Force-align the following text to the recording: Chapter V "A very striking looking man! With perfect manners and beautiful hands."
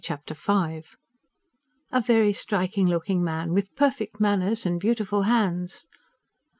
Chapter 0.03 0.33
V 0.33 0.81
"A 1.91 2.01
very 2.01 2.33
striking 2.33 2.87
looking 2.87 3.23
man! 3.23 3.53
With 3.53 3.75
perfect 3.75 4.19
manners 4.19 4.65
and 4.65 4.79
beautiful 4.79 5.21
hands." 5.29 5.85